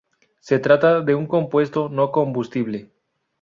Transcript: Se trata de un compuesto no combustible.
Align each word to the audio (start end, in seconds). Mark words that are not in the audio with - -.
Se 0.39 0.57
trata 0.57 1.01
de 1.01 1.13
un 1.13 1.27
compuesto 1.27 1.87
no 1.87 2.11
combustible. 2.11 2.89